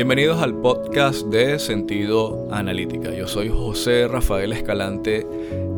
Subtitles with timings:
[0.00, 3.14] Bienvenidos al podcast de Sentido Analítica.
[3.14, 5.26] Yo soy José Rafael Escalante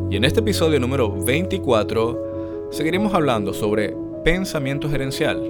[0.09, 5.41] y en este episodio número 24 seguiremos hablando sobre pensamiento gerencial.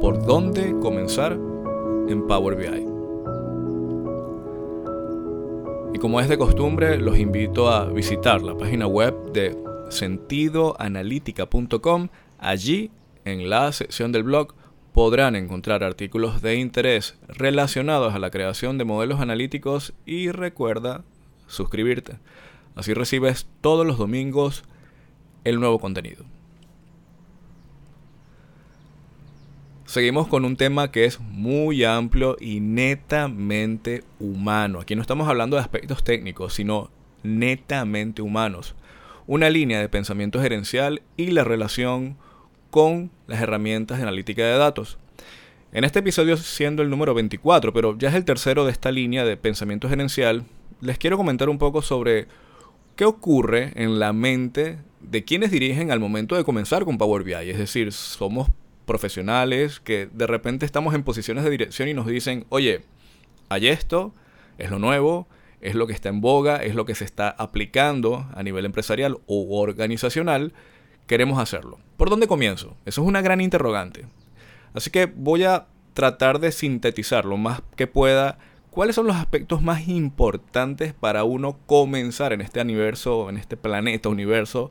[0.00, 1.38] ¿Por dónde comenzar
[2.08, 2.86] en Power BI?
[5.94, 9.54] Y como es de costumbre, los invito a visitar la página web de
[9.90, 12.08] sentidoanalítica.com.
[12.38, 12.90] Allí,
[13.26, 14.54] en la sección del blog,
[14.96, 21.04] podrán encontrar artículos de interés relacionados a la creación de modelos analíticos y recuerda
[21.46, 22.14] suscribirte.
[22.76, 24.64] Así recibes todos los domingos
[25.44, 26.24] el nuevo contenido.
[29.84, 34.80] Seguimos con un tema que es muy amplio y netamente humano.
[34.80, 36.88] Aquí no estamos hablando de aspectos técnicos, sino
[37.22, 38.74] netamente humanos.
[39.26, 42.16] Una línea de pensamiento gerencial y la relación
[42.76, 44.98] con las herramientas de analítica de datos.
[45.72, 49.24] En este episodio siendo el número 24, pero ya es el tercero de esta línea
[49.24, 50.44] de pensamiento gerencial,
[50.82, 52.26] les quiero comentar un poco sobre
[52.94, 57.48] qué ocurre en la mente de quienes dirigen al momento de comenzar con Power BI.
[57.48, 58.50] Es decir, somos
[58.84, 62.82] profesionales que de repente estamos en posiciones de dirección y nos dicen, oye,
[63.48, 64.12] hay esto,
[64.58, 65.26] es lo nuevo,
[65.62, 69.16] es lo que está en boga, es lo que se está aplicando a nivel empresarial
[69.24, 70.52] o organizacional
[71.06, 71.78] queremos hacerlo.
[71.96, 72.76] ¿Por dónde comienzo?
[72.84, 74.06] Eso es una gran interrogante.
[74.74, 78.38] Así que voy a tratar de sintetizar lo más que pueda
[78.70, 84.10] cuáles son los aspectos más importantes para uno comenzar en este universo, en este planeta,
[84.10, 84.70] universo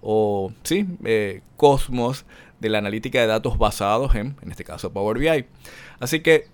[0.00, 2.26] o sí, eh, cosmos
[2.58, 5.46] de la analítica de datos basados en, en este caso, Power BI.
[6.00, 6.48] Así que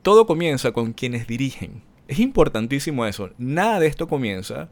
[0.00, 1.82] todo comienza con quienes dirigen.
[2.08, 3.30] Es importantísimo eso.
[3.36, 4.70] Nada de esto comienza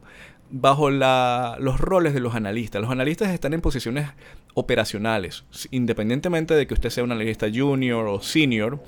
[0.51, 2.81] bajo los roles de los analistas.
[2.81, 4.09] Los analistas están en posiciones
[4.53, 5.45] operacionales.
[5.71, 8.81] Independientemente de que usted sea un analista junior o senior,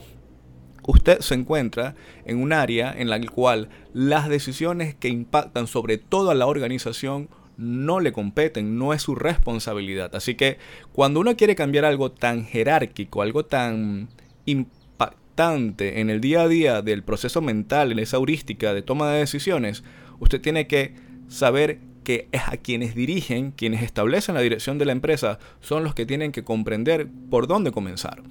[0.88, 1.96] usted se encuentra
[2.26, 8.00] en un área en la cual las decisiones que impactan sobre toda la organización no
[8.00, 10.16] le competen, no es su responsabilidad.
[10.16, 10.58] Así que
[10.94, 14.10] cuando uno quiere cambiar algo tan jerárquico, algo tan
[14.46, 19.20] impactante en el día a día del proceso mental, en esa heurística de toma de
[19.20, 19.84] decisiones,
[20.20, 24.92] usted tiene que saber que es a quienes dirigen, quienes establecen la dirección de la
[24.92, 28.22] empresa, son los que tienen que comprender por dónde comenzar.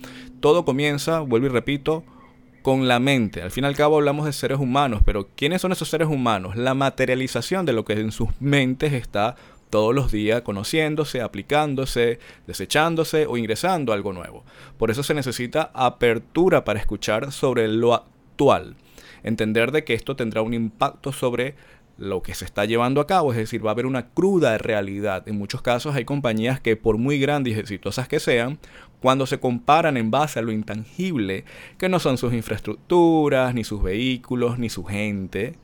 [0.41, 2.05] Todo comienza, vuelvo y repito,
[2.63, 3.43] con la mente.
[3.43, 6.57] Al fin y al cabo hablamos de seres humanos, pero ¿quiénes son esos seres humanos?
[6.57, 9.37] La materialización de lo que en sus mentes está
[9.71, 14.45] todos los días conociéndose, aplicándose, desechándose o ingresando a algo nuevo.
[14.77, 18.75] Por eso se necesita apertura para escuchar sobre lo actual.
[19.23, 21.55] Entender de que esto tendrá un impacto sobre
[22.01, 25.29] lo que se está llevando a cabo, es decir, va a haber una cruda realidad.
[25.29, 28.59] En muchos casos hay compañías que por muy grandes y exitosas que sean,
[29.01, 31.45] cuando se comparan en base a lo intangible,
[31.77, 35.57] que no son sus infraestructuras, ni sus vehículos, ni su gente,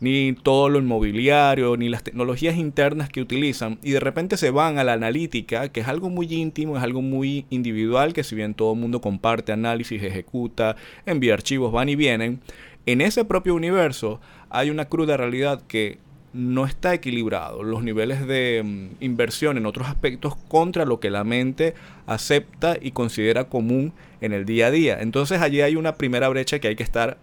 [0.00, 4.78] ni todo lo inmobiliario, ni las tecnologías internas que utilizan, y de repente se van
[4.78, 8.52] a la analítica, que es algo muy íntimo, es algo muy individual, que si bien
[8.52, 10.76] todo el mundo comparte análisis, ejecuta,
[11.06, 12.40] envía archivos, van y vienen,
[12.86, 14.18] en ese propio universo
[14.50, 15.98] hay una cruda realidad que
[16.32, 21.24] no está equilibrado los niveles de mm, inversión en otros aspectos contra lo que la
[21.24, 21.74] mente
[22.06, 24.98] acepta y considera común en el día a día.
[25.00, 27.18] Entonces allí hay una primera brecha que hay que estar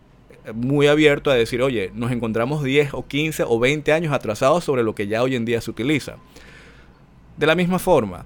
[0.46, 4.64] eh, muy abierto a decir, oye, nos encontramos 10 o 15 o 20 años atrasados
[4.64, 6.18] sobre lo que ya hoy en día se utiliza.
[7.38, 8.26] De la misma forma,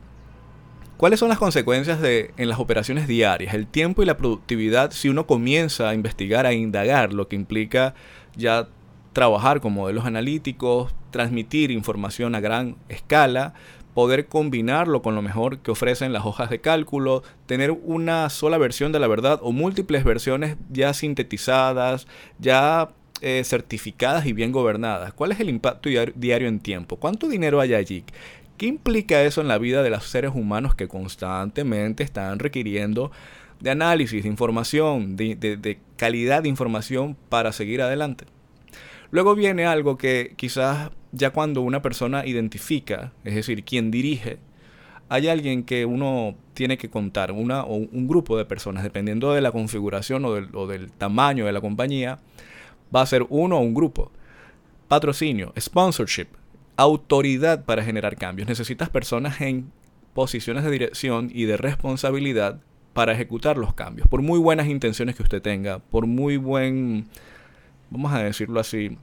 [0.97, 3.53] ¿cuáles son las consecuencias de, en las operaciones diarias?
[3.53, 7.95] El tiempo y la productividad si uno comienza a investigar, a indagar, lo que implica
[8.35, 8.69] ya
[9.13, 13.53] trabajar con modelos analíticos, transmitir información a gran escala,
[13.93, 18.91] poder combinarlo con lo mejor que ofrecen las hojas de cálculo, tener una sola versión
[18.91, 25.13] de la verdad o múltiples versiones ya sintetizadas, ya eh, certificadas y bien gobernadas.
[25.13, 26.97] ¿Cuál es el impacto diario en tiempo?
[26.97, 28.05] ¿Cuánto dinero hay allí?
[28.57, 33.11] ¿Qué implica eso en la vida de los seres humanos que constantemente están requiriendo
[33.59, 38.25] de análisis, de información, de calidad de información para seguir adelante?
[39.11, 44.37] Luego viene algo que quizás ya cuando una persona identifica, es decir, quien dirige,
[45.09, 49.41] hay alguien que uno tiene que contar, una o un grupo de personas, dependiendo de
[49.41, 52.19] la configuración o del, o del tamaño de la compañía,
[52.95, 54.11] va a ser uno o un grupo.
[54.87, 56.27] Patrocinio, sponsorship,
[56.77, 58.47] autoridad para generar cambios.
[58.47, 59.71] Necesitas personas en
[60.13, 62.61] posiciones de dirección y de responsabilidad
[62.93, 64.07] para ejecutar los cambios.
[64.07, 67.07] Por muy buenas intenciones que usted tenga, por muy buen
[67.89, 68.97] vamos a decirlo así,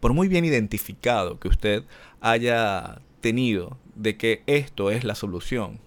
[0.00, 1.84] por muy bien identificado que usted
[2.20, 5.78] haya tenido de que esto es la solución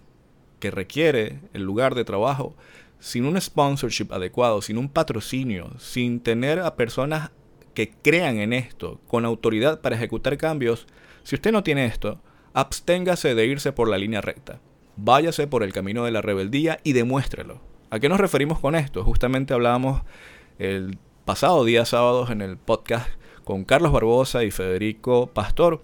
[0.59, 2.55] que requiere el lugar de trabajo,
[2.99, 7.31] sin un sponsorship adecuado, sin un patrocinio, sin tener a personas
[7.73, 10.87] que crean en esto, con autoridad para ejecutar cambios,
[11.23, 12.21] si usted no tiene esto,
[12.53, 14.61] absténgase de irse por la línea recta.
[14.95, 17.59] Váyase por el camino de la rebeldía y demuéstrelo.
[17.89, 19.03] ¿A qué nos referimos con esto?
[19.03, 20.03] Justamente hablábamos
[20.59, 23.07] el pasado día sábado en el podcast
[23.45, 25.81] con Carlos Barbosa y Federico Pastor.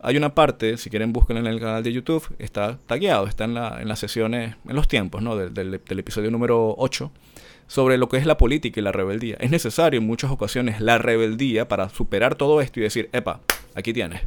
[0.00, 3.54] Hay una parte, si quieren busquen en el canal de YouTube, está tagueado, está en,
[3.54, 5.36] la, en las sesiones, en los tiempos ¿no?
[5.36, 7.10] del, del episodio número 8
[7.66, 9.36] sobre lo que es la política y la rebeldía.
[9.40, 13.40] Es necesario en muchas ocasiones la rebeldía para superar todo esto y decir, epa,
[13.74, 14.20] aquí tienes.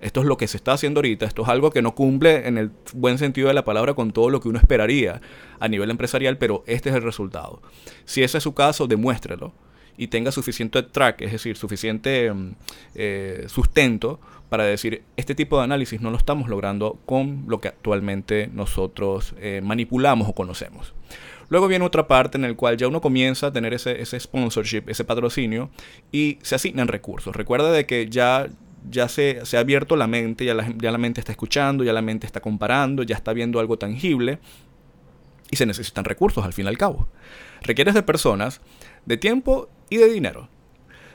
[0.00, 2.58] Esto es lo que se está haciendo ahorita, esto es algo que no cumple en
[2.58, 5.22] el buen sentido de la palabra con todo lo que uno esperaría
[5.58, 7.62] a nivel empresarial, pero este es el resultado.
[8.04, 9.52] Si ese es su caso, demuéstrelo
[9.96, 12.54] y tenga suficiente track, es decir, suficiente mm,
[12.94, 17.68] eh, sustento para decir, este tipo de análisis no lo estamos logrando con lo que
[17.68, 20.94] actualmente nosotros eh, manipulamos o conocemos.
[21.48, 24.84] Luego viene otra parte en la cual ya uno comienza a tener ese, ese sponsorship,
[24.88, 25.70] ese patrocinio
[26.12, 27.34] y se asignan recursos.
[27.34, 28.48] Recuerda de que ya
[28.90, 31.92] ya se, se, ha abierto la mente, ya la, ya la mente está escuchando, ya
[31.92, 34.38] la mente está comparando, ya está viendo algo tangible
[35.50, 37.08] y se necesitan recursos al fin y al cabo.
[37.62, 38.60] Requieres de personas,
[39.04, 40.48] de tiempo y de dinero.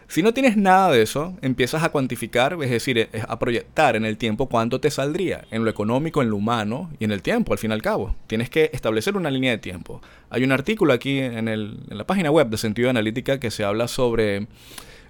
[0.07, 4.03] Si no tienes nada de eso, empiezas a cuantificar, es decir, eh, a proyectar en
[4.03, 7.53] el tiempo cuánto te saldría, en lo económico, en lo humano y en el tiempo,
[7.53, 8.17] al fin y al cabo.
[8.27, 10.01] Tienes que establecer una línea de tiempo.
[10.29, 13.63] Hay un artículo aquí en, el, en la página web de Sentido Analítica que se
[13.63, 14.47] habla sobre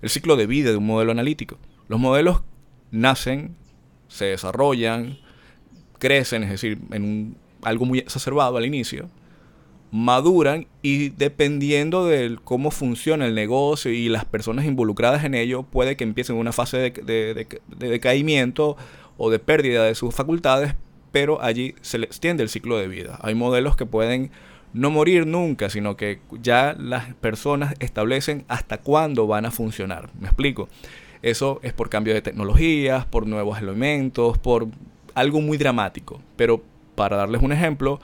[0.03, 1.57] el ciclo de vida de un modelo analítico.
[1.87, 2.43] Los modelos
[2.91, 3.55] nacen,
[4.07, 5.17] se desarrollan,
[5.97, 9.09] crecen, es decir, en un, algo muy exacerbado al inicio,
[9.91, 15.97] maduran y dependiendo de cómo funciona el negocio y las personas involucradas en ello, puede
[15.97, 17.47] que empiecen una fase de,
[17.77, 18.77] decaimiento
[19.17, 20.75] o de pérdida de sus facultades,
[21.11, 23.19] pero allí se le extiende el ciclo de vida.
[23.21, 24.31] Hay modelos que pueden
[24.73, 30.09] no morir nunca, sino que ya las personas establecen hasta cuándo van a funcionar.
[30.17, 30.69] ¿Me explico?
[31.21, 34.67] Eso es por cambio de tecnologías, por nuevos elementos, por
[35.13, 36.21] algo muy dramático.
[36.35, 36.63] Pero
[36.95, 37.99] para darles un ejemplo,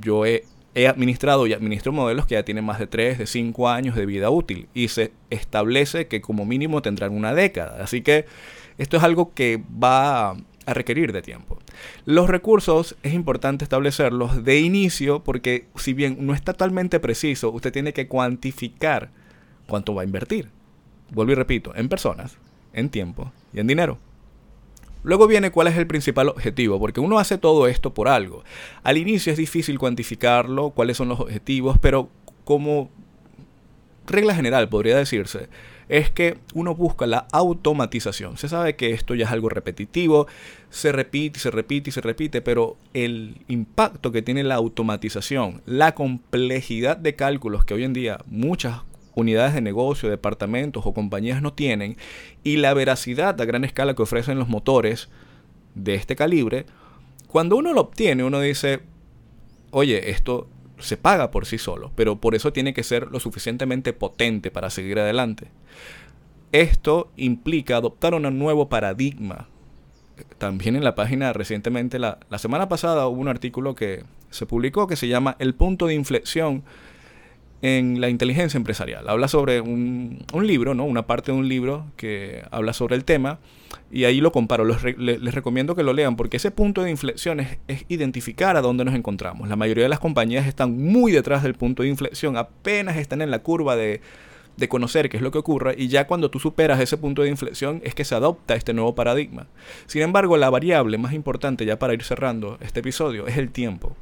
[0.00, 0.44] yo he
[0.86, 4.30] administrado y administro modelos que ya tienen más de 3, de 5 años de vida
[4.30, 7.82] útil y se establece que como mínimo tendrán una década.
[7.82, 8.26] Así que
[8.76, 11.58] esto es algo que va a requerir de tiempo.
[12.04, 17.72] Los recursos es importante establecerlos de inicio porque si bien no está totalmente preciso, usted
[17.72, 19.10] tiene que cuantificar
[19.66, 20.50] cuánto va a invertir.
[21.10, 22.36] Vuelvo y repito, en personas,
[22.72, 23.98] en tiempo y en dinero.
[25.04, 28.42] Luego viene cuál es el principal objetivo, porque uno hace todo esto por algo.
[28.82, 32.08] Al inicio es difícil cuantificarlo, cuáles son los objetivos, pero
[32.44, 32.90] como
[34.06, 35.48] regla general podría decirse,
[35.88, 38.36] es que uno busca la automatización.
[38.36, 40.26] Se sabe que esto ya es algo repetitivo,
[40.70, 45.94] se repite se repite y se repite, pero el impacto que tiene la automatización, la
[45.94, 48.82] complejidad de cálculos que hoy en día muchas
[49.18, 51.96] unidades de negocio, departamentos o compañías no tienen,
[52.44, 55.08] y la veracidad a gran escala que ofrecen los motores
[55.74, 56.66] de este calibre,
[57.26, 58.80] cuando uno lo obtiene, uno dice,
[59.70, 60.48] oye, esto
[60.78, 64.70] se paga por sí solo, pero por eso tiene que ser lo suficientemente potente para
[64.70, 65.48] seguir adelante.
[66.52, 69.48] Esto implica adoptar un nuevo paradigma.
[70.38, 74.86] También en la página recientemente, la, la semana pasada, hubo un artículo que se publicó
[74.86, 76.64] que se llama El punto de inflexión
[77.62, 79.08] en la inteligencia empresarial.
[79.08, 80.84] Habla sobre un, libro, ¿no?
[80.84, 83.38] una parte de un libro que habla sobre el tema
[83.90, 84.64] y ahí lo comparo.
[84.64, 88.94] Les, recomiendo que lo lean porque ese punto de inflexión es, identificar a dónde nos
[88.94, 89.48] encontramos.
[89.48, 93.30] La mayoría de las compañías están muy detrás del punto de inflexión, apenas están en
[93.30, 94.00] la curva de,
[94.56, 97.28] de conocer qué es lo que ocurre y ya cuando tú superas ese punto de
[97.30, 99.48] inflexión es que se adopta este nuevo paradigma.
[99.86, 103.96] Sin embargo, la variable más importante ya para ir cerrando este episodio es el tiempo.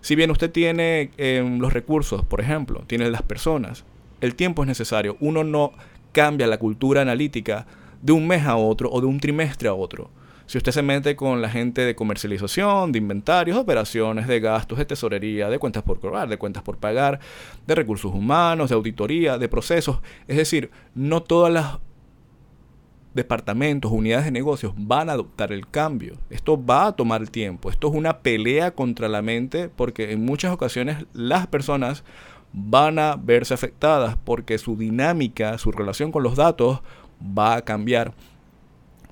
[0.00, 3.84] Si bien usted tiene em, los recursos, por ejemplo, tiene las personas,
[4.20, 5.16] el tiempo es necesario.
[5.20, 5.72] Uno no
[6.12, 7.66] cambia la cultura analítica
[8.02, 10.10] de un mes a otro o de un trimestre a otro.
[10.46, 14.78] Si usted se mete con la gente de comercialización, de inventarios, de operaciones, de gastos,
[14.78, 17.20] de tesorería, de cuentas por cobrar, de cuentas por pagar,
[17.68, 21.78] de recursos humanos, de auditoría, de procesos, es decir, no todas las
[23.14, 26.16] departamentos, unidades de negocios van a adoptar el cambio.
[26.30, 27.70] Esto va a tomar tiempo.
[27.70, 32.04] Esto es una pelea contra la mente porque en muchas ocasiones las personas
[32.52, 36.80] van a verse afectadas porque su dinámica, su relación con los datos
[37.20, 38.12] va a cambiar.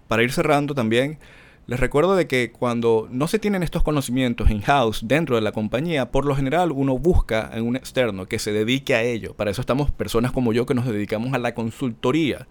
[0.06, 1.18] Para ir cerrando también,
[1.66, 6.10] les recuerdo de que cuando no se tienen estos conocimientos in-house dentro de la compañía,
[6.10, 9.34] por lo general uno busca en un externo que se dedique a ello.
[9.34, 12.46] Para eso estamos personas como yo que nos dedicamos a la consultoría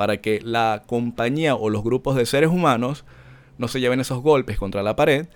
[0.00, 3.04] para que la compañía o los grupos de seres humanos
[3.58, 5.26] no se lleven esos golpes contra la pared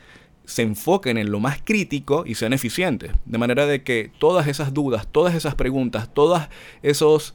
[0.46, 3.12] se enfoquen en lo más crítico y sean eficientes.
[3.26, 6.40] De manera de que todas esas dudas, todas esas preguntas, todos
[6.82, 7.34] esos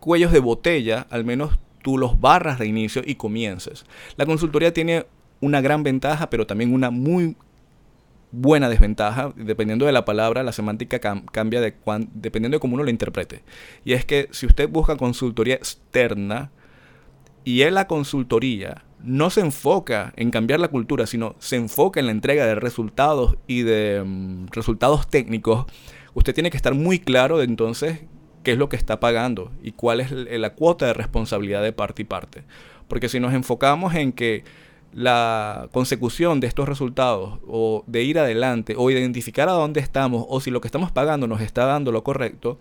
[0.00, 3.84] cuellos de botella, al menos tú los barras de inicio y comiences.
[4.16, 5.06] La consultoría tiene
[5.40, 7.36] una gran ventaja, pero también una muy
[8.32, 11.74] buena desventaja, dependiendo de la palabra, la semántica cambia de
[12.14, 13.42] dependiendo de cómo uno lo interprete.
[13.84, 16.50] Y es que si usted busca consultoría externa
[17.44, 22.06] y en la consultoría no se enfoca en cambiar la cultura, sino se enfoca en
[22.06, 25.66] la entrega de resultados y de mm, resultados técnicos,
[26.14, 28.00] usted tiene que estar muy claro de entonces
[28.42, 32.02] qué es lo que está pagando y cuál es la cuota de responsabilidad de parte
[32.02, 32.44] y parte.
[32.88, 34.44] Porque si nos enfocamos en que
[34.96, 40.40] la consecución de estos resultados o de ir adelante o identificar a dónde estamos o
[40.40, 42.58] si lo que estamos pagando nos está dando lo correcto,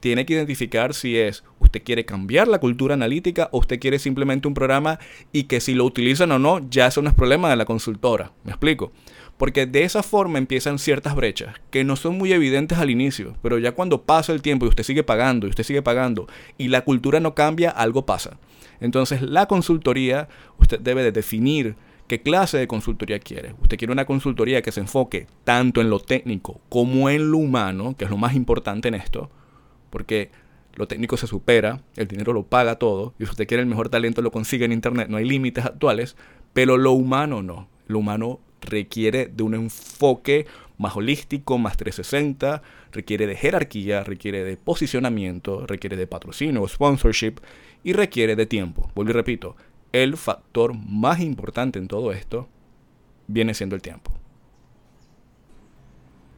[0.00, 4.48] tiene que identificar si es usted quiere cambiar la cultura analítica o usted quiere simplemente
[4.48, 4.98] un programa
[5.30, 8.32] y que si lo utilizan o no ya eso no es problema de la consultora.
[8.42, 8.90] ¿Me explico?
[9.36, 13.56] Porque de esa forma empiezan ciertas brechas que no son muy evidentes al inicio, pero
[13.56, 16.26] ya cuando pasa el tiempo y usted sigue pagando y usted sigue pagando
[16.58, 18.36] y la cultura no cambia, algo pasa.
[18.80, 21.76] Entonces la consultoría, usted debe de definir
[22.08, 23.54] qué clase de consultoría quiere.
[23.60, 27.94] Usted quiere una consultoría que se enfoque tanto en lo técnico como en lo humano,
[27.96, 29.30] que es lo más importante en esto,
[29.90, 30.30] porque
[30.74, 33.88] lo técnico se supera, el dinero lo paga todo, y si usted quiere el mejor
[33.88, 36.16] talento lo consigue en Internet, no hay límites actuales,
[36.52, 37.68] pero lo humano no.
[37.86, 40.46] Lo humano requiere de un enfoque
[40.78, 42.62] más holístico, más 360,
[42.92, 47.34] requiere de jerarquía, requiere de posicionamiento, requiere de patrocinio sponsorship
[47.82, 48.90] y requiere de tiempo.
[48.94, 49.56] Vuelvo y repito,
[49.92, 52.48] el factor más importante en todo esto
[53.26, 54.12] viene siendo el tiempo.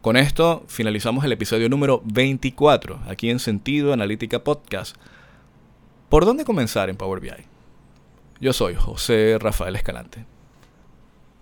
[0.01, 4.97] Con esto finalizamos el episodio número 24 aquí en Sentido Analítica Podcast.
[6.09, 7.31] ¿Por dónde comenzar en Power BI?
[8.41, 10.25] Yo soy José Rafael Escalante.